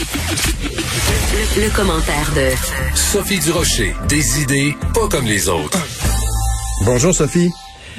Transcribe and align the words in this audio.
Le, 0.00 1.62
le 1.62 1.70
commentaire 1.76 2.32
de 2.34 2.96
Sophie 2.96 3.38
Durocher, 3.38 3.94
des 4.08 4.40
idées 4.40 4.74
pas 4.94 5.08
comme 5.08 5.26
les 5.26 5.48
autres. 5.50 5.78
Bonjour 6.86 7.14
Sophie. 7.14 7.50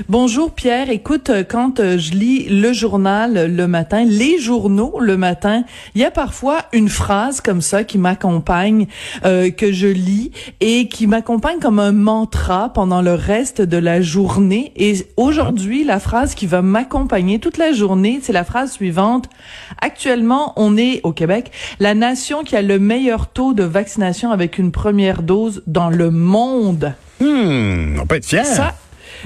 Bonjour 0.10 0.52
Pierre, 0.52 0.90
écoute, 0.90 1.30
euh, 1.30 1.44
quand 1.48 1.80
euh, 1.80 1.98
je 1.98 2.12
lis 2.12 2.48
le 2.50 2.74
journal 2.74 3.54
le 3.54 3.68
matin, 3.68 4.04
les 4.04 4.40
journaux 4.40 5.00
le 5.00 5.18
matin, 5.18 5.64
il 5.96 6.02
y 6.02 6.06
a 6.06 6.12
parfois 6.12 6.60
une 6.74 6.90
phrase 6.90 7.42
comme 7.42 7.62
ça 7.62 7.84
qui 7.84 7.98
m'accompagne, 7.98 8.88
euh, 9.26 9.52
que 9.52 9.72
je 9.72 9.88
lis 9.88 10.32
et 10.60 10.88
qui 10.88 11.08
m'accompagne 11.08 11.60
comme 11.60 11.80
un 11.80 11.92
mantra 11.92 12.72
pendant 12.74 13.02
le 13.02 13.14
reste 13.14 13.62
de 13.62 13.78
la 13.78 14.02
journée. 14.02 14.72
Et 14.76 15.06
aujourd'hui, 15.18 15.84
la 15.84 16.00
phrase 16.00 16.36
qui 16.36 16.48
va 16.48 16.62
m'accompagner 16.62 17.40
toute 17.40 17.58
la 17.58 17.72
journée, 17.74 18.20
c'est 18.22 18.34
la 18.34 18.44
phrase 18.44 18.72
suivante. 18.72 19.30
Actuellement, 19.82 20.54
on 20.56 20.78
est 20.78 21.02
au 21.04 21.12
Québec 21.12 21.52
la 21.80 21.94
nation 21.94 22.44
qui 22.44 22.56
a 22.56 22.62
le 22.62 22.80
meilleur 22.80 23.28
taux 23.28 23.54
de 23.54 23.64
vaccination 23.64 24.32
avec 24.32 24.58
une 24.58 24.72
première 24.72 25.22
dose 25.22 25.64
dans 25.68 25.90
le 25.90 26.12
monde. 26.12 26.94
Hmm, 27.20 28.00
on 28.02 28.08
peut 28.08 28.16
être 28.16 28.26
fier. 28.26 28.46
Ça, 28.46 28.74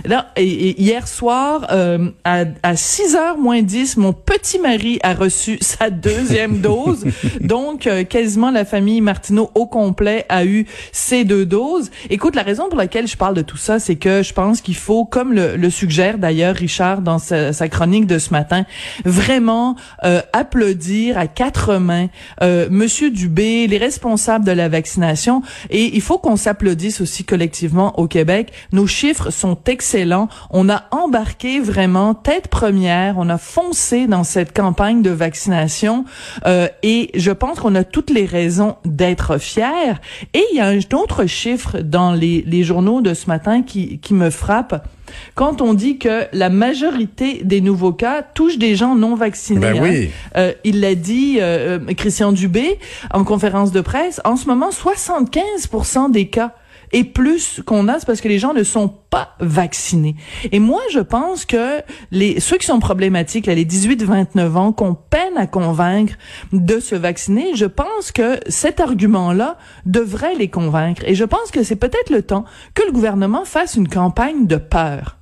Là, 0.03 0.31
et, 0.35 0.69
et 0.69 0.81
hier 0.81 1.07
soir, 1.07 1.67
euh, 1.71 2.09
à, 2.23 2.43
à 2.63 2.73
6h 2.73 3.37
moins 3.39 3.61
10, 3.61 3.97
mon 3.97 4.13
petit 4.13 4.59
mari 4.59 4.99
a 5.03 5.13
reçu 5.13 5.57
sa 5.61 5.89
deuxième 5.89 6.59
dose. 6.59 7.05
Donc, 7.41 7.87
euh, 7.87 8.03
quasiment 8.03 8.51
la 8.51 8.65
famille 8.65 9.01
Martineau 9.01 9.51
au 9.55 9.65
complet 9.65 10.25
a 10.29 10.45
eu 10.45 10.65
ses 10.91 11.23
deux 11.23 11.45
doses. 11.45 11.91
Écoute, 12.09 12.35
la 12.35 12.43
raison 12.43 12.67
pour 12.69 12.77
laquelle 12.77 13.07
je 13.07 13.17
parle 13.17 13.35
de 13.35 13.41
tout 13.41 13.57
ça, 13.57 13.79
c'est 13.79 13.95
que 13.95 14.23
je 14.23 14.33
pense 14.33 14.61
qu'il 14.61 14.75
faut, 14.75 15.05
comme 15.05 15.33
le, 15.33 15.55
le 15.55 15.69
suggère 15.69 16.17
d'ailleurs 16.17 16.55
Richard 16.55 17.01
dans 17.01 17.19
sa, 17.19 17.53
chronique 17.69 18.07
de 18.07 18.19
ce 18.19 18.31
matin, 18.31 18.65
vraiment 19.03 19.75
euh, 20.03 20.21
applaudir 20.33 21.17
à 21.17 21.27
quatre 21.27 21.77
mains 21.77 22.07
euh, 22.41 22.67
Monsieur 22.69 23.09
Dubé, 23.11 23.67
les 23.67 23.77
responsables 23.77 24.45
de 24.45 24.51
la 24.51 24.69
vaccination. 24.69 25.41
Et 25.69 25.95
il 25.95 26.01
faut 26.01 26.17
qu'on 26.17 26.35
s'applaudisse 26.35 27.01
aussi 27.01 27.23
collectivement 27.23 27.99
au 27.99 28.07
Québec. 28.07 28.51
Nos 28.71 28.87
chiffres 28.87 29.29
sont 29.29 29.55
excellent. 29.85 30.29
On 30.49 30.67
a 30.67 30.85
embarqué 30.89 31.59
vraiment 31.59 32.15
tête 32.15 32.47
première. 32.47 33.19
On 33.19 33.29
a 33.29 33.37
foncé 33.37 34.07
dans 34.07 34.23
cette 34.23 34.51
campagne 34.51 35.03
de 35.03 35.11
vaccination 35.11 36.05
euh, 36.47 36.67
et 36.81 37.11
je 37.13 37.29
pense 37.29 37.59
qu'on 37.59 37.75
a 37.75 37.83
toutes 37.83 38.09
les 38.09 38.25
raisons 38.25 38.77
d'être 38.83 39.37
fiers. 39.37 39.93
Et 40.33 40.43
il 40.51 40.57
y 40.57 40.59
a 40.59 40.65
un 40.65 40.79
autre 40.97 41.27
chiffre 41.27 41.81
dans 41.81 42.13
les, 42.13 42.43
les 42.47 42.63
journaux 42.63 43.01
de 43.01 43.13
ce 43.13 43.27
matin 43.27 43.61
qui, 43.61 43.99
qui 43.99 44.15
me 44.15 44.31
frappe 44.31 44.87
quand 45.35 45.61
on 45.61 45.75
dit 45.75 45.99
que 45.99 46.23
la 46.33 46.49
majorité 46.49 47.41
des 47.43 47.61
nouveaux 47.61 47.93
cas 47.93 48.23
touchent 48.23 48.57
des 48.57 48.75
gens 48.75 48.95
non 48.95 49.13
vaccinés. 49.13 49.59
Ben 49.59 49.79
oui. 49.79 50.09
hein. 50.09 50.39
euh, 50.39 50.53
il 50.63 50.81
l'a 50.81 50.95
dit 50.95 51.37
euh, 51.39 51.77
Christian 51.95 52.31
Dubé 52.31 52.79
en 53.13 53.23
conférence 53.23 53.71
de 53.71 53.81
presse. 53.81 54.19
En 54.25 54.35
ce 54.35 54.47
moment, 54.47 54.69
75% 54.71 56.09
des 56.09 56.27
cas 56.27 56.55
et 56.95 57.03
plus 57.03 57.61
qu'on 57.65 57.89
a, 57.89 57.99
c'est 57.99 58.05
parce 58.05 58.21
que 58.21 58.29
les 58.29 58.39
gens 58.39 58.53
ne 58.53 58.63
sont 58.63 58.87
pas 58.87 59.35
vaccinés. 59.41 60.15
Et 60.53 60.59
moi, 60.59 60.79
je 60.93 61.01
pense 61.01 61.43
que 61.43 61.81
les 62.11 62.39
ceux 62.39 62.57
qui 62.57 62.65
sont 62.65 62.79
problématiques, 62.79 63.47
là, 63.47 63.53
les 63.53 63.65
18-29 63.65 64.55
ans, 64.55 64.71
qu'on 64.71 64.95
peine 64.95 65.35
à 65.35 65.45
convaincre 65.45 66.13
de 66.53 66.79
se 66.79 66.95
vacciner, 66.95 67.53
je 67.53 67.65
pense 67.65 68.13
que 68.13 68.39
cet 68.47 68.79
argument-là 68.79 69.57
devrait 69.85 70.35
les 70.35 70.47
convaincre. 70.47 71.01
Et 71.05 71.15
je 71.15 71.25
pense 71.25 71.51
que 71.51 71.63
c'est 71.63 71.75
peut-être 71.75 72.11
le 72.11 72.21
temps 72.21 72.45
que 72.75 72.83
le 72.85 72.93
gouvernement 72.93 73.43
fasse 73.43 73.75
une 73.75 73.89
campagne 73.89 74.47
de 74.47 74.55
peur. 74.55 75.17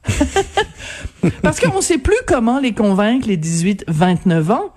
parce 1.42 1.60
qu'on 1.60 1.78
ne 1.78 1.82
sait 1.82 1.98
plus 1.98 2.14
comment 2.28 2.60
les 2.60 2.76
convaincre, 2.76 3.28
les 3.28 3.38
18-29 3.38 4.52
ans. 4.52 4.70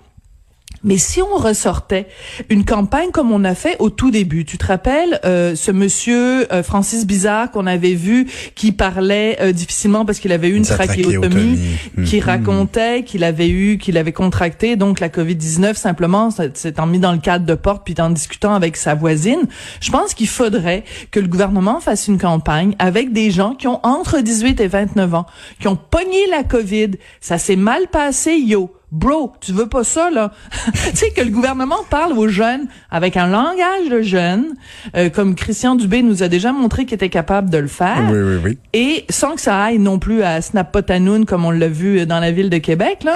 Mais 0.83 0.97
si 0.97 1.21
on 1.21 1.35
ressortait 1.37 2.07
une 2.49 2.65
campagne 2.65 3.09
comme 3.11 3.31
on 3.31 3.43
a 3.43 3.55
fait 3.55 3.75
au 3.79 3.89
tout 3.89 4.11
début, 4.11 4.45
tu 4.45 4.57
te 4.57 4.65
rappelles 4.65 5.19
euh, 5.25 5.55
ce 5.55 5.71
monsieur 5.71 6.51
euh, 6.53 6.63
Francis 6.63 7.05
Bizarre 7.05 7.51
qu'on 7.51 7.65
avait 7.67 7.93
vu 7.95 8.27
qui 8.55 8.71
parlait 8.71 9.37
euh, 9.41 9.51
difficilement 9.51 10.05
parce 10.05 10.19
qu'il 10.19 10.31
avait 10.31 10.49
eu 10.49 10.55
une 10.55 10.65
trachéotomie, 10.65 11.59
qui 12.05 12.17
Mhm. 12.17 12.23
racontait 12.23 13.03
qu'il 13.03 13.23
avait 13.23 13.49
eu, 13.49 13.77
qu'il 13.77 13.97
avait 13.97 14.11
contracté 14.13 14.75
donc 14.75 14.99
la 14.99 15.09
Covid-19 15.09 15.75
simplement 15.75 16.29
s'étant 16.53 16.85
mis 16.85 16.99
dans 16.99 17.11
le 17.11 17.17
cadre 17.19 17.45
de 17.45 17.55
porte 17.55 17.83
puis 17.83 17.95
en 17.99 18.09
discutant 18.09 18.53
avec 18.53 18.77
sa 18.77 18.93
voisine. 18.95 19.47
Je 19.81 19.91
pense 19.91 20.13
qu'il 20.13 20.27
faudrait 20.27 20.83
que 21.11 21.19
le 21.19 21.27
gouvernement 21.27 21.79
fasse 21.79 22.07
une 22.07 22.17
campagne 22.19 22.75
avec 22.79 23.13
des 23.13 23.31
gens 23.31 23.55
qui 23.55 23.67
ont 23.67 23.79
entre 23.85 24.21
18 24.21 24.59
et 24.61 24.67
29 24.67 25.13
ans, 25.15 25.25
qui 25.59 25.67
ont 25.67 25.75
pogné 25.77 26.27
la 26.29 26.43
Covid, 26.43 26.91
ça 27.21 27.37
s'est 27.37 27.55
mal 27.55 27.87
passé, 27.91 28.37
yo. 28.37 28.71
Bro, 28.91 29.33
tu 29.41 29.51
veux 29.51 29.67
pas 29.67 29.83
ça, 29.83 30.09
là? 30.09 30.31
tu 30.73 30.95
sais, 30.95 31.11
que 31.11 31.19
le 31.19 31.29
gouvernement 31.29 31.83
parle 31.89 32.13
aux 32.13 32.29
jeunes 32.29 32.67
avec 32.89 33.17
un 33.17 33.27
langage 33.27 33.89
de 33.91 34.01
jeunes, 34.01 34.55
euh, 34.95 35.09
comme 35.09 35.35
Christian 35.35 35.75
Dubé 35.75 36.01
nous 36.01 36.23
a 36.23 36.29
déjà 36.29 36.53
montré 36.53 36.85
qu'il 36.85 36.95
était 36.95 37.09
capable 37.09 37.49
de 37.49 37.57
le 37.57 37.67
faire. 37.67 38.07
Oui, 38.09 38.19
oui, 38.19 38.37
oui. 38.41 38.57
Et 38.71 39.05
sans 39.09 39.35
que 39.35 39.41
ça 39.41 39.61
aille 39.61 39.79
non 39.79 39.99
plus 39.99 40.23
à 40.23 40.41
Snapotanoun, 40.41 41.25
comme 41.25 41.43
on 41.43 41.51
l'a 41.51 41.67
vu 41.67 42.05
dans 42.05 42.21
la 42.21 42.31
ville 42.31 42.49
de 42.49 42.59
Québec, 42.59 43.03
là. 43.03 43.11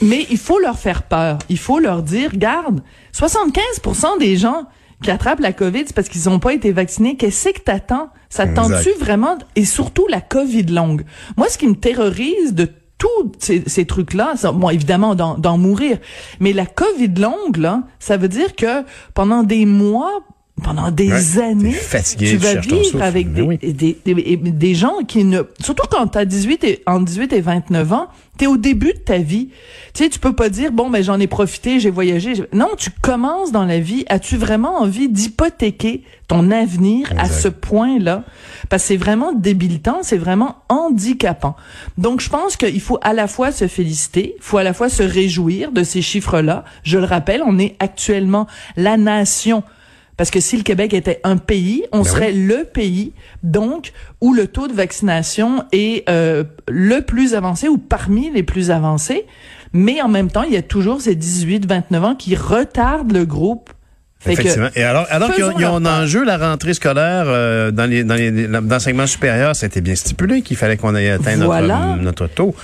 Mais 0.00 0.26
il 0.30 0.38
faut 0.38 0.58
leur 0.58 0.78
faire 0.78 1.02
peur. 1.02 1.38
Il 1.50 1.58
faut 1.58 1.78
leur 1.78 2.02
dire, 2.02 2.30
garde, 2.34 2.80
75% 3.14 4.18
des 4.18 4.38
gens 4.38 4.64
qui 5.02 5.10
attrapent 5.10 5.40
la 5.40 5.52
COVID, 5.52 5.84
c'est 5.86 5.94
parce 5.94 6.08
qu'ils 6.08 6.24
n'ont 6.24 6.38
pas 6.38 6.54
été 6.54 6.72
vaccinés. 6.72 7.16
Qu'est-ce 7.16 7.50
que 7.50 7.60
t'attends? 7.60 8.08
Ça 8.30 8.46
tente-tu 8.46 8.90
vraiment? 8.98 9.38
Et 9.56 9.64
surtout 9.64 10.06
la 10.08 10.20
COVID 10.20 10.64
longue. 10.64 11.04
Moi, 11.36 11.48
ce 11.48 11.56
qui 11.56 11.66
me 11.66 11.74
terrorise 11.74 12.54
de 12.54 12.68
tous 12.98 13.32
ces, 13.38 13.62
ces 13.68 13.86
trucs-là, 13.86 14.34
bon, 14.52 14.70
évidemment, 14.70 15.14
d'en 15.14 15.58
mourir, 15.58 15.98
mais 16.40 16.52
la 16.52 16.66
COVID 16.66 17.14
longue, 17.14 17.56
là, 17.56 17.84
ça 17.98 18.16
veut 18.16 18.28
dire 18.28 18.56
que 18.56 18.84
pendant 19.14 19.44
des 19.44 19.66
mois, 19.66 20.24
pendant 20.62 20.90
des 20.90 21.08
Ouais, 21.10 21.42
années, 21.42 21.72
fatigué, 21.72 22.26
tu 22.26 22.30
tu 22.32 22.36
vas 22.38 22.54
vivre 22.56 22.84
souffle. 22.84 23.02
avec 23.02 23.26
Mais 23.28 23.34
des, 23.34 23.42
oui. 23.42 23.58
des, 23.58 23.98
des, 24.04 24.36
des 24.36 24.74
gens 24.74 24.98
qui 25.06 25.24
ne... 25.24 25.42
Surtout 25.60 25.86
quand 25.90 26.06
t'as 26.08 26.24
18 26.24 26.64
et, 26.64 26.82
entre 26.86 27.04
18 27.06 27.32
et 27.32 27.40
29 27.40 27.92
ans, 27.92 28.08
t'es 28.36 28.46
au 28.46 28.56
début 28.56 28.92
de 28.92 28.98
ta 28.98 29.18
vie. 29.18 29.48
Tu 29.94 30.04
sais, 30.04 30.10
tu 30.10 30.18
peux 30.20 30.32
pas 30.34 30.48
dire, 30.48 30.70
bon, 30.70 30.90
ben 30.90 31.02
j'en 31.02 31.18
ai 31.18 31.26
profité, 31.26 31.80
j'ai 31.80 31.90
voyagé. 31.90 32.34
Non, 32.52 32.68
tu 32.76 32.90
commences 33.02 33.50
dans 33.50 33.64
la 33.64 33.80
vie. 33.80 34.04
As-tu 34.08 34.36
vraiment 34.36 34.76
envie 34.80 35.08
d'hypothéquer 35.08 36.04
ton 36.28 36.50
avenir 36.52 37.12
à 37.18 37.28
ce 37.28 37.48
point-là? 37.48 38.22
Parce 38.68 38.82
que 38.82 38.88
c'est 38.88 38.96
vraiment 38.96 39.32
débilitant, 39.32 39.98
c'est 40.02 40.18
vraiment 40.18 40.56
handicapant. 40.68 41.56
Donc, 41.96 42.20
je 42.20 42.28
pense 42.28 42.56
qu'il 42.56 42.80
faut 42.80 42.98
à 43.02 43.12
la 43.12 43.26
fois 43.26 43.50
se 43.50 43.66
féliciter, 43.66 44.34
il 44.38 44.42
faut 44.42 44.58
à 44.58 44.62
la 44.62 44.72
fois 44.72 44.88
se 44.88 45.02
réjouir 45.02 45.72
de 45.72 45.82
ces 45.82 46.02
chiffres-là. 46.02 46.64
Je 46.84 46.98
le 46.98 47.04
rappelle, 47.04 47.42
on 47.44 47.58
est 47.58 47.74
actuellement 47.80 48.46
la 48.76 48.96
nation 48.96 49.62
parce 50.18 50.30
que 50.30 50.40
si 50.40 50.56
le 50.56 50.64
Québec 50.64 50.92
était 50.92 51.20
un 51.22 51.36
pays, 51.36 51.84
on 51.92 52.02
Ben 52.02 52.04
serait 52.04 52.32
le 52.32 52.64
pays, 52.64 53.12
donc, 53.44 53.92
où 54.20 54.34
le 54.34 54.48
taux 54.48 54.66
de 54.66 54.72
vaccination 54.74 55.64
est 55.72 56.06
euh, 56.10 56.42
le 56.68 57.00
plus 57.00 57.34
avancé 57.34 57.68
ou 57.68 57.78
parmi 57.78 58.30
les 58.30 58.42
plus 58.42 58.72
avancés. 58.72 59.24
Mais 59.72 60.02
en 60.02 60.08
même 60.08 60.28
temps, 60.28 60.42
il 60.42 60.52
y 60.52 60.56
a 60.56 60.62
toujours 60.62 61.00
ces 61.00 61.14
18-29 61.14 62.00
ans 62.02 62.14
qui 62.16 62.34
retardent 62.34 63.12
le 63.12 63.24
groupe. 63.24 63.70
Fait 64.18 64.32
Effectivement. 64.32 64.70
Et 64.74 64.82
alors, 64.82 65.06
alors 65.10 65.30
ont 65.38 65.54
en 65.54 65.58
leur 65.58 65.80
part. 65.80 66.00
enjeu 66.00 66.24
la 66.24 66.36
rentrée 66.36 66.74
scolaire 66.74 67.26
euh, 67.28 67.70
dans 67.70 67.88
les 67.88 68.02
dans 68.02 68.16
les 68.16 68.48
l'enseignement 68.48 69.06
supérieur, 69.06 69.54
c'était 69.54 69.80
bien 69.80 69.94
stipulé 69.94 70.42
qu'il 70.42 70.56
fallait 70.56 70.76
qu'on 70.76 70.96
ait 70.96 71.10
atteint 71.10 71.36
Voilà. 71.36 71.94
notre, 71.96 72.02
notre 72.02 72.26
taux. 72.26 72.56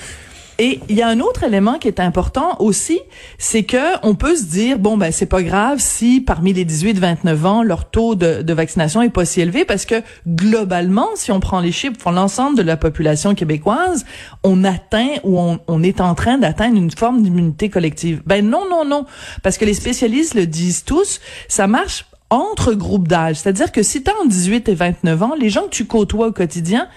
Et 0.58 0.80
il 0.88 0.94
y 0.94 1.02
a 1.02 1.08
un 1.08 1.18
autre 1.18 1.42
élément 1.42 1.78
qui 1.78 1.88
est 1.88 1.98
important 1.98 2.56
aussi, 2.60 3.00
c'est 3.38 3.64
que 3.64 3.98
on 4.04 4.14
peut 4.14 4.36
se 4.36 4.44
dire 4.44 4.78
bon 4.78 4.96
ben 4.96 5.10
c'est 5.10 5.26
pas 5.26 5.42
grave 5.42 5.78
si 5.80 6.20
parmi 6.20 6.52
les 6.52 6.64
18-29 6.64 7.44
ans 7.44 7.62
leur 7.64 7.90
taux 7.90 8.14
de, 8.14 8.52
vaccination 8.52 9.02
est 9.02 9.10
pas 9.10 9.24
si 9.24 9.40
élevé 9.40 9.64
parce 9.64 9.84
que 9.84 9.96
globalement 10.28 11.08
si 11.16 11.32
on 11.32 11.40
prend 11.40 11.58
les 11.58 11.72
chiffres 11.72 11.98
pour 11.98 12.12
l'ensemble 12.12 12.56
de 12.56 12.62
la 12.62 12.76
population 12.76 13.34
québécoise, 13.34 14.04
on 14.44 14.62
atteint 14.62 15.08
ou 15.24 15.40
on, 15.40 15.82
est 15.82 16.00
en 16.00 16.14
train 16.14 16.38
d'atteindre 16.38 16.76
une 16.76 16.92
forme 16.92 17.22
d'immunité 17.22 17.68
collective. 17.68 18.22
Ben 18.24 18.48
non 18.48 18.62
non 18.70 18.84
non 18.84 19.06
parce 19.42 19.58
que 19.58 19.64
les 19.64 19.74
spécialistes 19.74 20.34
le 20.34 20.46
disent 20.46 20.84
tous, 20.84 21.20
ça 21.48 21.66
marche 21.66 22.06
entre 22.30 22.74
groupes 22.74 23.08
d'âge, 23.08 23.36
c'est-à-dire 23.36 23.70
que 23.70 23.82
si 23.82 24.02
tu 24.02 24.10
as 24.10 24.14
entre 24.14 24.28
18 24.28 24.68
et 24.68 24.74
29 24.74 25.22
ans, 25.22 25.34
les 25.38 25.50
gens 25.50 25.64
que 25.64 25.68
tu 25.70 25.84
côtoies 25.84 26.28
au 26.28 26.32
quotidien 26.32 26.88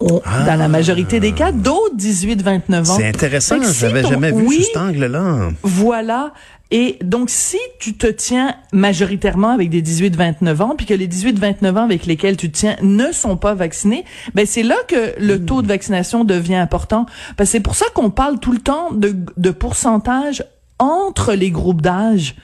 ont, 0.00 0.20
dans 0.46 0.58
la 0.58 0.68
majorité 0.68 1.20
des 1.20 1.32
cas, 1.32 1.52
d'autres 1.52 1.96
18-29 1.96 2.80
ans. 2.80 2.84
C'est 2.84 3.08
intéressant, 3.08 3.62
si 3.62 3.80
j'avais 3.80 4.02
jamais 4.02 4.32
vu 4.32 4.44
oui, 4.46 4.64
cet 4.64 4.76
angle-là. 4.76 5.50
Voilà. 5.62 6.32
Et 6.72 6.98
donc, 7.02 7.30
si 7.30 7.58
tu 7.80 7.94
te 7.94 8.06
tiens 8.06 8.54
majoritairement 8.72 9.50
avec 9.50 9.70
des 9.70 9.82
18-29 9.82 10.62
ans, 10.62 10.74
puis 10.76 10.86
que 10.86 10.94
les 10.94 11.08
18-29 11.08 11.76
ans 11.76 11.84
avec 11.84 12.06
lesquels 12.06 12.36
tu 12.36 12.50
te 12.50 12.56
tiens 12.56 12.76
ne 12.82 13.10
sont 13.12 13.36
pas 13.36 13.54
vaccinés, 13.54 14.04
ben 14.34 14.46
c'est 14.46 14.62
là 14.62 14.76
que 14.86 15.18
le 15.18 15.44
taux 15.44 15.62
de 15.62 15.66
vaccination 15.66 16.24
devient 16.24 16.54
important. 16.54 17.06
Parce 17.36 17.48
que 17.48 17.52
c'est 17.52 17.60
pour 17.60 17.74
ça 17.74 17.86
qu'on 17.94 18.10
parle 18.10 18.38
tout 18.38 18.52
le 18.52 18.60
temps 18.60 18.92
de, 18.92 19.16
de 19.36 19.50
pourcentage 19.50 20.44
entre 20.78 21.34
les 21.34 21.50
groupes 21.50 21.82
d'âge. 21.82 22.36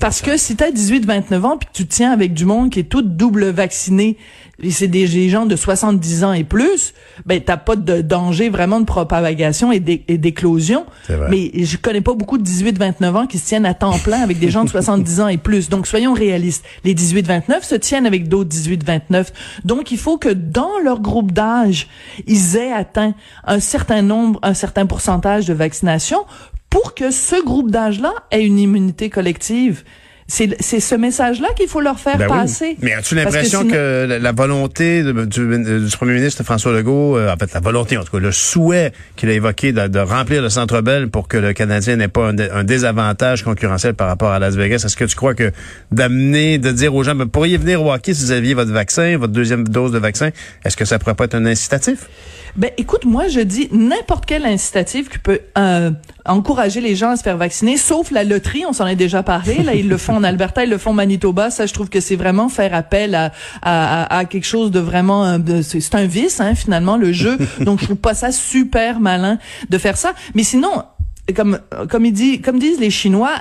Parce 0.00 0.22
que 0.22 0.36
si 0.38 0.56
tu 0.56 0.64
as 0.64 0.70
18-29 0.70 1.42
ans 1.44 1.56
puis 1.58 1.68
que 1.68 1.76
tu 1.76 1.86
te 1.86 1.94
tiens 1.94 2.10
avec 2.12 2.32
du 2.32 2.46
monde 2.46 2.70
qui 2.70 2.80
est 2.80 2.84
tout 2.84 3.02
double 3.02 3.50
vacciné, 3.50 4.16
et 4.62 4.70
c'est 4.70 4.88
des, 4.88 5.06
des 5.08 5.28
gens 5.30 5.46
de 5.46 5.56
70 5.56 6.24
ans 6.24 6.32
et 6.34 6.44
plus, 6.44 6.92
ben 7.24 7.40
t'as 7.42 7.56
pas 7.56 7.76
de 7.76 8.02
danger 8.02 8.50
vraiment 8.50 8.78
de 8.80 8.84
propagation 8.84 9.72
et 9.72 9.80
d'é- 9.80 10.04
et 10.08 10.18
d'éclosion. 10.18 10.84
Mais 11.30 11.50
je 11.64 11.76
connais 11.78 12.02
pas 12.02 12.12
beaucoup 12.14 12.36
de 12.36 12.44
18-29 12.44 13.14
ans 13.16 13.26
qui 13.26 13.38
se 13.38 13.46
tiennent 13.46 13.64
à 13.64 13.72
temps 13.72 13.98
plein 13.98 14.20
avec 14.20 14.38
des 14.38 14.50
gens 14.50 14.64
de 14.64 14.68
70 14.70 15.20
ans 15.22 15.28
et 15.28 15.38
plus. 15.38 15.70
Donc 15.70 15.86
soyons 15.86 16.12
réalistes. 16.12 16.64
Les 16.84 16.94
18-29 16.94 17.62
se 17.62 17.74
tiennent 17.74 18.06
avec 18.06 18.28
d'autres 18.28 18.50
18-29. 18.54 19.28
Donc 19.64 19.92
il 19.92 19.98
faut 19.98 20.18
que 20.18 20.28
dans 20.28 20.78
leur 20.84 21.00
groupe 21.00 21.32
d'âge, 21.32 21.88
ils 22.26 22.56
aient 22.56 22.72
atteint 22.72 23.14
un 23.46 23.60
certain 23.60 24.02
nombre, 24.02 24.40
un 24.42 24.54
certain 24.54 24.84
pourcentage 24.84 25.46
de 25.46 25.54
vaccination 25.54 26.18
pour 26.70 26.94
que 26.94 27.10
ce 27.10 27.44
groupe 27.44 27.70
d'âge-là 27.70 28.12
ait 28.30 28.44
une 28.44 28.58
immunité 28.58 29.10
collective. 29.10 29.82
C'est 30.32 30.54
c'est 30.62 30.78
ce 30.78 30.94
message-là 30.94 31.48
qu'il 31.56 31.66
faut 31.66 31.80
leur 31.80 31.98
faire 31.98 32.16
Ben 32.16 32.28
oui. 32.30 32.38
passer. 32.38 32.76
Mais 32.80 32.92
as-tu 32.94 33.16
que 33.16 33.20
l'impression 33.20 33.66
que, 33.66 34.06
la, 34.08 34.20
la 34.20 34.30
volonté 34.30 35.02
de- 35.02 35.24
du, 35.24 35.80
du 35.88 35.96
premier 35.96 36.12
ministre 36.12 36.44
François 36.44 36.72
Legault, 36.72 37.16
euh, 37.18 37.32
en 37.32 37.36
fait 37.36 37.52
la 37.52 37.58
volonté, 37.58 37.96
en 37.96 38.04
tout 38.04 38.12
cas 38.12 38.20
le 38.20 38.30
souhait 38.30 38.92
qu'il 39.16 39.28
a 39.28 39.32
évoqué 39.32 39.72
de, 39.72 39.88
de 39.88 39.98
remplir 39.98 40.40
le 40.40 40.48
Centre 40.48 40.82
Bell 40.82 41.08
pour 41.08 41.26
que 41.26 41.36
le 41.36 41.52
Canadien 41.52 41.96
n'ait 41.96 42.06
pas 42.06 42.28
un 42.28 42.62
désavantage 42.62 43.42
concurrentiel 43.42 43.94
par 43.94 44.06
rapport 44.06 44.30
à 44.30 44.38
Las 44.38 44.54
Vegas, 44.54 44.84
est-ce 44.86 44.96
que 44.96 45.04
tu 45.04 45.16
crois 45.16 45.34
que 45.34 45.50
d'amener, 45.90 46.58
de 46.58 46.70
dire 46.70 46.94
aux 46.94 47.02
gens, 47.02 47.16
ben, 47.16 47.26
pourriez 47.26 47.56
venir 47.56 47.82
au 47.84 47.92
hockey 47.92 48.14
si 48.14 48.22
vous 48.26 48.30
aviez 48.30 48.54
votre 48.54 48.70
vaccin, 48.70 49.18
votre 49.18 49.32
deuxième 49.32 49.66
dose 49.66 49.90
de 49.90 49.98
vaccin, 49.98 50.30
est-ce 50.64 50.76
que 50.76 50.84
ça 50.84 51.00
pourrait 51.00 51.16
pas 51.16 51.24
être 51.24 51.34
un 51.34 51.44
incitatif? 51.46 52.08
Ben, 52.56 52.70
écoute, 52.78 53.04
moi, 53.04 53.26
je 53.26 53.40
dis 53.40 53.68
n'importe 53.72 54.26
quel 54.26 54.44
incitatif 54.44 55.08
qui 55.08 55.18
peut 55.18 55.40
euh, 55.58 55.90
encourager 56.32 56.80
les 56.80 56.96
gens 56.96 57.10
à 57.10 57.16
se 57.16 57.22
faire 57.22 57.36
vacciner, 57.36 57.76
sauf 57.76 58.10
la 58.10 58.24
loterie, 58.24 58.64
on 58.66 58.72
s'en 58.72 58.84
a 58.84 58.94
déjà 58.94 59.22
parlé. 59.22 59.62
Là, 59.62 59.74
ils 59.74 59.88
le 59.88 59.96
font 59.96 60.14
en 60.16 60.24
Alberta, 60.24 60.64
ils 60.64 60.70
le 60.70 60.78
font 60.78 60.90
en 60.90 60.94
Manitoba. 60.94 61.50
Ça, 61.50 61.66
je 61.66 61.72
trouve 61.72 61.88
que 61.88 62.00
c'est 62.00 62.16
vraiment 62.16 62.48
faire 62.48 62.74
appel 62.74 63.14
à, 63.14 63.32
à, 63.62 64.18
à- 64.18 64.24
quelque 64.24 64.46
chose 64.46 64.70
de 64.70 64.80
vraiment... 64.80 65.24
euh, 65.24 65.62
c'est 65.62 65.94
un 65.94 66.06
vice, 66.06 66.40
hein, 66.40 66.54
finalement, 66.54 66.96
le 66.96 67.12
jeu. 67.12 67.38
Donc, 67.60 67.80
je 67.80 67.86
trouve 67.86 67.96
pas 67.96 68.14
ça 68.14 68.32
super 68.32 69.00
malin 69.00 69.38
de 69.68 69.78
faire 69.78 69.96
ça. 69.96 70.14
Mais 70.34 70.42
sinon, 70.42 70.84
comme, 71.34 71.60
comme, 71.88 72.04
il 72.06 72.12
dit, 72.12 72.40
comme 72.40 72.58
disent 72.58 72.80
les 72.80 72.90
Chinois, 72.90 73.32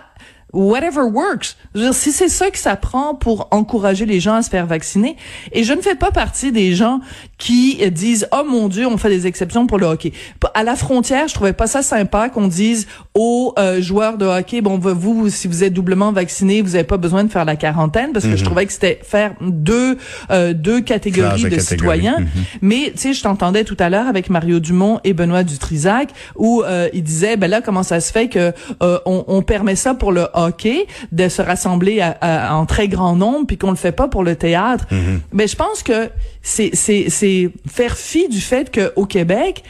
whatever 0.52 1.02
works. 1.02 1.56
Je 1.76 1.80
veux 1.80 1.86
dire, 1.86 1.94
si 1.94 2.12
c'est 2.12 2.28
ça 2.28 2.50
que 2.50 2.58
ça 2.58 2.76
prend 2.76 3.14
pour 3.14 3.48
encourager 3.52 4.08
les 4.08 4.20
gens 4.20 4.34
à 4.34 4.42
se 4.42 4.50
faire 4.50 4.66
vacciner, 4.66 5.16
et 5.52 5.64
je 5.64 5.74
ne 5.74 5.82
fais 5.82 5.94
pas 5.96 6.12
partie 6.12 6.52
des 6.52 6.74
gens 6.74 7.02
qui 7.40 7.80
disent 7.90 8.28
oh 8.32 8.44
mon 8.48 8.68
Dieu, 8.68 8.86
on 8.86 8.98
fait 8.98 9.10
des 9.10 9.26
exceptions 9.26 9.66
pour 9.66 9.80
le 9.80 9.88
hockey. 9.88 10.12
À 10.54 10.64
la 10.64 10.76
frontière, 10.76 11.28
je 11.28 11.34
trouvais 11.34 11.54
pas 11.54 11.66
ça 11.68 11.82
sympa 11.82 12.30
qu'on 12.30 12.48
dise 12.48 12.86
aux 13.16 13.54
euh, 13.58 13.82
joueurs 13.82 14.18
de 14.18 14.26
hockey 14.26 14.62
bon 14.62 14.78
vous 14.78 15.30
si 15.30 15.48
vous 15.48 15.64
êtes 15.64 15.74
doublement 15.74 16.12
vacciné, 16.12 16.62
vous 16.62 16.76
avez 16.76 16.84
pas 16.84 16.98
besoin 16.98 17.24
de 17.24 17.32
faire 17.32 17.46
la 17.46 17.56
quarantaine 17.56 18.12
parce 18.14 18.26
que 18.26 18.36
je 18.36 18.44
trouvais 18.44 18.66
que 18.66 18.74
c'était 18.74 19.00
faire 19.02 19.34
deux 19.42 19.98
euh, 20.32 20.54
deux 20.54 20.82
catégories 20.82 21.42
de 21.44 21.50
de, 21.50 21.56
catégories. 21.56 21.66
citoyens. 22.02 22.18
Mais 22.62 22.92
tu 22.94 22.98
sais, 23.00 23.14
je 23.14 23.24
t'entendais 23.24 23.64
tout 23.64 23.78
à 23.80 23.90
l'heure 23.90 24.08
avec 24.08 24.30
Mario 24.30 24.60
Dumont 24.60 25.00
et 25.06 25.14
Benoît 25.14 25.44
Dutrisac 25.44 26.10
où 26.36 26.62
euh, 26.64 26.90
ils 26.94 27.04
disaient 27.04 27.38
ben 27.38 27.50
là 27.50 27.62
comment 27.62 27.84
ça 27.84 28.02
se 28.02 28.12
fait 28.12 28.28
que 28.28 28.52
euh, 28.84 29.00
on, 29.06 29.24
on 29.28 29.42
permet 29.42 29.78
ça 29.78 29.94
pour 29.94 30.12
le 30.12 30.28
hockey 30.34 30.88
de 31.14 31.30
se 31.30 31.42
rassembler 31.42 32.02
à- 32.02 32.18
à- 32.20 32.54
en 32.56 32.66
très 32.66 32.90
grand 32.90 33.16
nombre 33.16 33.48
puis 33.48 33.58
qu'on 33.58 33.70
le 33.70 33.78
fait 33.78 33.94
pas 33.94 34.10
pour 34.10 34.24
le 34.26 34.36
théâtre. 34.36 34.86
Ben 35.32 35.48
je 35.48 35.56
pense 35.56 35.84
que 35.84 36.10
c'est 36.50 37.52
faire 37.68 37.98
fi 37.98 38.28
du 38.28 38.42
fait 38.42 38.72
que 38.72 38.92
au 38.96 39.06
Québec 39.06 39.64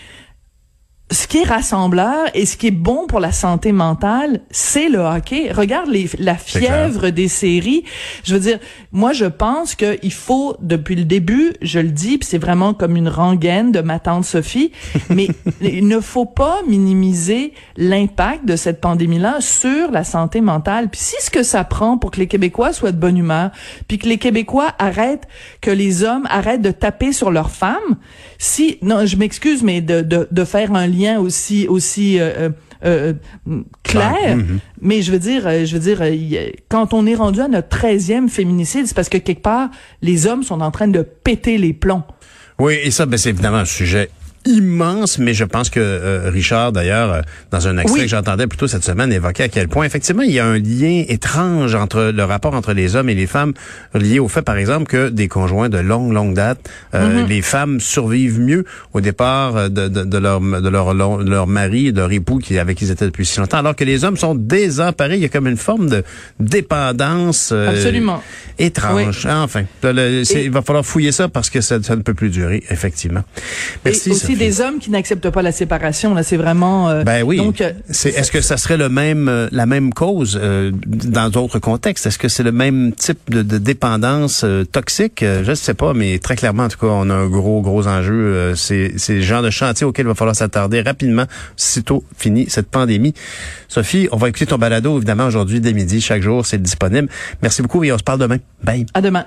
qui 1.29 1.37
est 1.37 1.43
rassembleur 1.43 2.25
et 2.33 2.47
ce 2.47 2.57
qui 2.57 2.67
est 2.67 2.71
bon 2.71 3.05
pour 3.07 3.19
la 3.19 3.31
santé 3.31 3.71
mentale, 3.71 4.41
c'est 4.49 4.89
le 4.89 4.97
hockey. 4.97 5.51
Regarde 5.51 5.87
les, 5.87 6.09
la 6.17 6.35
fièvre 6.35 7.09
des 7.09 7.27
séries. 7.27 7.83
Je 8.23 8.33
veux 8.33 8.39
dire, 8.39 8.59
moi, 8.91 9.13
je 9.13 9.25
pense 9.25 9.75
qu'il 9.75 10.11
faut, 10.11 10.57
depuis 10.59 10.95
le 10.95 11.05
début, 11.05 11.53
je 11.61 11.79
le 11.79 11.89
dis, 11.89 12.17
puis 12.17 12.27
c'est 12.27 12.39
vraiment 12.39 12.73
comme 12.73 12.97
une 12.97 13.07
rengaine 13.07 13.71
de 13.71 13.81
ma 13.81 13.99
tante 13.99 14.25
Sophie, 14.25 14.71
mais 15.09 15.27
il 15.61 15.87
ne 15.87 15.99
faut 15.99 16.25
pas 16.25 16.61
minimiser 16.67 17.53
l'impact 17.77 18.45
de 18.45 18.55
cette 18.55 18.81
pandémie-là 18.81 19.39
sur 19.39 19.91
la 19.91 20.03
santé 20.03 20.41
mentale. 20.41 20.89
Puis 20.89 20.99
si 20.99 21.15
ce 21.21 21.29
que 21.29 21.43
ça 21.43 21.63
prend 21.63 21.99
pour 21.99 22.09
que 22.09 22.19
les 22.19 22.27
Québécois 22.27 22.73
soient 22.73 22.91
de 22.91 22.97
bonne 22.97 23.17
humeur, 23.17 23.51
puis 23.87 23.99
que 23.99 24.07
les 24.07 24.17
Québécois 24.17 24.73
arrêtent, 24.79 25.27
que 25.61 25.69
les 25.69 26.03
hommes 26.03 26.27
arrêtent 26.31 26.63
de 26.63 26.71
taper 26.71 27.13
sur 27.13 27.29
leurs 27.29 27.51
femmes, 27.51 27.97
si, 28.39 28.79
non, 28.81 29.05
je 29.05 29.17
m'excuse, 29.17 29.61
mais 29.61 29.81
de, 29.81 30.01
de, 30.01 30.27
de 30.31 30.43
faire 30.43 30.73
un 30.73 30.87
lien 30.87 31.18
aussi, 31.19 31.67
aussi, 31.67 32.19
euh, 32.19 32.49
euh, 32.85 33.13
euh, 33.47 33.61
clair, 33.83 34.37
mais 34.81 35.01
je 35.01 35.11
veux 35.11 35.19
dire, 35.19 35.43
je 35.65 35.77
veux 35.77 35.79
dire, 35.79 36.01
quand 36.69 36.93
on 36.93 37.05
est 37.05 37.15
rendu 37.15 37.41
à 37.41 37.47
notre 37.47 37.69
13e 37.69 38.29
féminicide, 38.29 38.87
c'est 38.87 38.95
parce 38.95 39.09
que 39.09 39.17
quelque 39.17 39.41
part, 39.41 39.69
les 40.01 40.27
hommes 40.27 40.43
sont 40.43 40.61
en 40.61 40.71
train 40.71 40.87
de 40.87 41.01
péter 41.01 41.57
les 41.57 41.73
plombs. 41.73 42.03
Oui, 42.57 42.77
et 42.83 42.91
ça, 42.91 43.05
ben, 43.05 43.17
c'est 43.17 43.29
évidemment 43.29 43.57
un 43.57 43.65
sujet 43.65 44.09
immense, 44.45 45.17
mais 45.19 45.33
je 45.33 45.43
pense 45.43 45.69
que 45.69 45.79
euh, 45.79 46.29
Richard, 46.31 46.71
d'ailleurs, 46.71 47.11
euh, 47.13 47.21
dans 47.51 47.67
un 47.67 47.77
extrait 47.77 47.99
Oui. 47.99 48.05
que 48.05 48.09
j'entendais 48.09 48.47
plus 48.47 48.57
tôt 48.57 48.67
cette 48.67 48.83
semaine, 48.83 49.11
évoquait 49.11 49.43
à 49.43 49.47
quel 49.49 49.67
point, 49.67 49.85
effectivement, 49.85 50.21
il 50.23 50.31
y 50.31 50.39
a 50.39 50.45
un 50.45 50.57
lien 50.57 51.03
étrange 51.07 51.75
entre 51.75 52.11
le 52.13 52.23
rapport 52.23 52.53
entre 52.53 52.73
les 52.73 52.95
hommes 52.95 53.09
et 53.09 53.15
les 53.15 53.27
femmes, 53.27 53.53
lié 53.93 54.19
au 54.19 54.27
fait, 54.27 54.41
par 54.41 54.57
exemple, 54.57 54.85
que 54.87 55.09
des 55.09 55.27
conjoints 55.27 55.69
de 55.69 55.77
longue, 55.77 56.11
longue 56.13 56.33
date, 56.33 56.69
euh, 56.95 57.25
les 57.27 57.41
femmes 57.41 57.79
survivent 57.79 58.39
mieux 58.39 58.65
au 58.93 59.01
départ 59.01 59.69
de, 59.69 59.87
de, 59.87 60.03
de 60.03 60.17
leur 60.17 60.39
de 60.41 60.69
leur, 60.69 60.93
leur 60.93 61.47
mari, 61.47 61.91
de 61.91 61.99
leur 61.99 62.11
époux 62.11 62.37
qui 62.39 62.57
avec 62.57 62.77
qui 62.77 62.85
ils 62.85 62.91
étaient 62.91 63.05
depuis 63.05 63.25
si 63.25 63.39
longtemps, 63.39 63.57
alors 63.57 63.75
que 63.75 63.83
les 63.83 64.03
hommes 64.03 64.17
sont 64.17 64.35
désemparés. 64.35 65.15
Il 65.15 65.21
y 65.21 65.25
a 65.25 65.29
comme 65.29 65.47
une 65.47 65.57
forme 65.57 65.89
de 65.89 66.03
dépendance 66.39 67.49
euh, 67.51 67.69
Absolument. 67.69 68.21
étrange. 68.57 69.25
Enfin, 69.29 69.63
le- 69.83 70.21
Et- 70.21 70.45
il 70.45 70.51
va 70.51 70.61
falloir 70.61 70.85
fouiller 70.85 71.11
ça 71.11 71.27
parce 71.29 71.49
que 71.49 71.61
ça, 71.61 71.81
ça 71.81 71.95
ne 71.95 72.01
peut 72.01 72.13
plus 72.13 72.29
durer, 72.29 72.63
effectivement. 72.69 73.23
Merci. 73.85 74.13
Aussi 74.29 74.39
des 74.39 74.61
hommes 74.61 74.79
qui 74.79 74.91
n'acceptent 74.91 75.29
pas 75.29 75.41
la 75.41 75.51
séparation. 75.51 76.13
Là, 76.13 76.23
c'est 76.23 76.37
vraiment. 76.37 76.89
euh, 76.89 77.03
Ben 77.03 77.23
oui. 77.23 77.37
Donc, 77.37 77.61
euh, 77.61 77.71
c'est, 77.89 78.09
est-ce 78.09 78.31
que 78.31 78.41
ça 78.41 78.57
serait 78.57 78.77
le 78.77 78.89
même, 78.89 79.27
euh, 79.27 79.47
la 79.51 79.65
même 79.65 79.93
cause 79.93 80.39
euh, 80.41 80.71
dans 80.85 81.29
d'autres 81.29 81.59
contextes? 81.59 82.05
Est-ce 82.05 82.17
que 82.17 82.27
c'est 82.27 82.43
le 82.43 82.51
même 82.51 82.93
type 82.93 83.19
de, 83.29 83.41
de 83.41 83.57
dépendance 83.57 84.43
euh, 84.43 84.63
toxique? 84.65 85.19
Je 85.21 85.49
ne 85.49 85.55
sais 85.55 85.73
pas, 85.73 85.93
mais 85.93 86.19
très 86.19 86.35
clairement, 86.35 86.63
en 86.63 86.69
tout 86.69 86.77
cas, 86.79 86.87
on 86.87 87.09
a 87.09 87.13
un 87.13 87.27
gros, 87.27 87.61
gros 87.61 87.87
enjeu. 87.87 88.13
Euh, 88.13 88.55
c'est, 88.55 88.93
c'est 88.97 89.15
le 89.15 89.21
genre 89.21 89.41
de 89.41 89.49
chantier 89.49 89.85
auquel 89.85 90.05
il 90.05 90.09
va 90.09 90.15
falloir 90.15 90.35
s'attarder 90.35 90.81
rapidement, 90.81 91.25
sitôt 91.55 92.03
fini 92.17 92.45
cette 92.49 92.69
pandémie. 92.69 93.13
Sophie, 93.67 94.07
on 94.11 94.17
va 94.17 94.29
écouter 94.29 94.45
ton 94.45 94.57
balado 94.57 94.97
évidemment 94.97 95.25
aujourd'hui 95.27 95.59
dès 95.59 95.73
midi, 95.73 96.01
chaque 96.01 96.21
jour, 96.21 96.45
c'est 96.45 96.61
disponible. 96.61 97.07
Merci 97.41 97.61
beaucoup 97.61 97.83
et 97.83 97.91
on 97.91 97.97
se 97.97 98.03
parle 98.03 98.19
demain. 98.19 98.37
Bye. 98.63 98.85
à 98.93 99.01
demain. 99.01 99.25